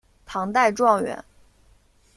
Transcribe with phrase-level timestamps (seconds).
[0.25, 1.23] 唐代状元。